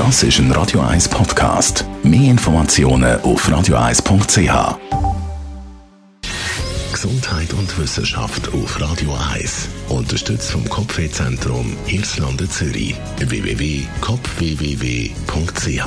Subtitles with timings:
[0.00, 1.84] Das ist ein Radio 1 Podcast.
[2.02, 4.78] Mehr Informationen auf radio1.ch.
[6.90, 9.68] Gesundheit und Wissenschaft auf Radio 1.
[9.90, 12.96] Unterstützt vom Kopfwehzentrum Irlande Zürich.
[13.18, 15.84] www.kopfwww.ch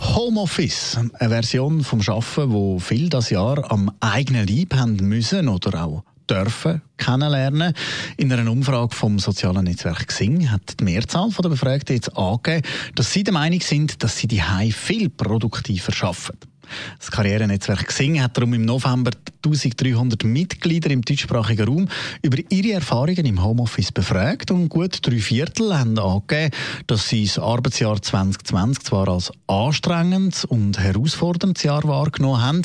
[0.00, 5.84] Homeoffice, eine Version vom Schaffen, wo viel das Jahr am eigenen Leib haben müssen oder
[5.84, 7.74] auch dürfen kennenlernen.
[8.16, 13.12] In einer Umfrage vom sozialen Netzwerk Xing hat die Mehrzahl der Befragten jetzt angegeben, dass
[13.12, 16.50] sie der Meinung sind, dass sie die viel produktiver arbeiten.
[16.98, 19.10] Das Karrierenetzwerk Xing hat darum im November
[19.44, 21.88] 1300 Mitglieder im deutschsprachigen Raum
[22.22, 26.54] über ihre Erfahrungen im Homeoffice befragt und gut drei Viertel haben angegeben,
[26.86, 32.62] dass sie das Arbeitsjahr 2020 zwar als anstrengendes und herausforderndes Jahr wahrgenommen haben,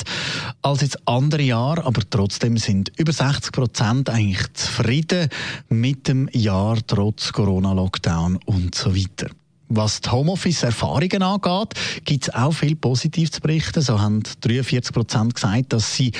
[0.62, 5.30] als jetzt andere Jahre, aber trotzdem sind über 60 Prozent eigentlich zufrieden
[5.68, 9.28] mit dem Jahr trotz Corona-Lockdown und so weiter.
[9.68, 11.74] Was die Homeoffice-Erfahrungen angeht,
[12.04, 13.82] gibt es auch viel positiv zu berichten.
[13.82, 16.12] So haben 43 Prozent gesagt, dass sie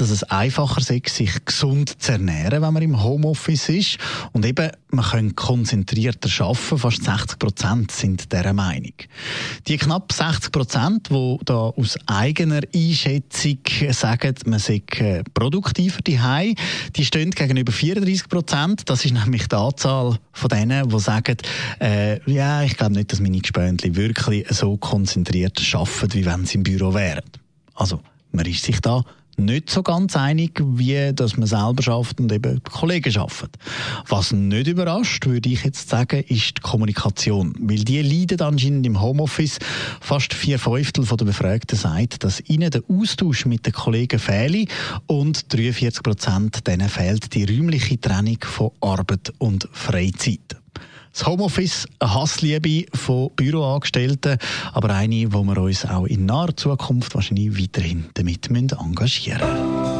[0.00, 3.98] dass es einfacher ist, sich gesund zu ernähren, wenn man im Homeoffice ist.
[4.32, 6.78] Und eben, man kann konzentrierter arbeiten.
[6.78, 8.92] Fast 60 Prozent sind dieser Meinung.
[9.66, 13.58] Die knapp 60 Prozent, die da aus eigener Einschätzung
[13.90, 16.54] sagen, man sei äh, produktiver daheim,
[16.96, 18.82] die stehen gegenüber 34 Prozent.
[18.88, 21.36] Das ist nämlich die Anzahl von denen, die sagen,
[21.80, 26.58] äh, ja, ich glaube nicht, dass meine Gespöntli wirklich so konzentriert arbeiten, wie wenn sie
[26.58, 27.24] im Büro wären.
[27.74, 28.00] Also,
[28.32, 29.04] man ist sich da
[29.38, 33.48] nicht so ganz einig, wie dass man selber schafft und eben die Kollegen schaffen.
[34.08, 39.00] Was nicht überrascht, würde ich jetzt sagen, ist die Kommunikation, weil die leiden anscheinend im
[39.00, 39.58] Homeoffice.
[40.00, 44.66] Fast vier Fünftel der Befragten sagt, dass ihnen der Austausch mit den Kollegen fehle
[45.06, 50.43] und 43 Prozent denen fehlt die räumliche Trennung von Arbeit und Freizeit.
[51.14, 54.36] Das Homeoffice, eine Hassliebe von Büroangestellten,
[54.72, 59.94] aber eine, wo wir uns auch in naher Zukunft wahrscheinlich weiterhin damit engagieren müssen.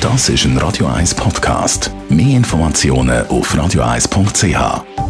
[0.00, 1.90] Das ist ein Radio 1 Podcast.
[2.08, 5.03] Mehr Informationen auf radio1.ch.